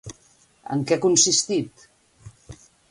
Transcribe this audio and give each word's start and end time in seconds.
En 0.75 0.81
què 0.91 0.97
ha 0.97 1.03
consistit? 1.05 1.87